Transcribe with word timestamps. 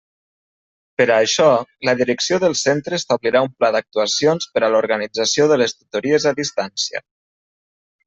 Per 1.01 1.05
a 1.11 1.17
això, 1.25 1.49
la 1.89 1.93
direcció 1.99 2.39
del 2.45 2.57
centre 2.63 2.99
establirà 3.01 3.45
un 3.49 3.53
pla 3.61 3.71
d'actuacions 3.77 4.51
per 4.57 4.67
a 4.69 4.73
l'organització 4.77 5.51
de 5.55 5.63
les 5.65 5.81
tutories 5.81 6.31
a 6.35 6.39
distància. 6.45 7.09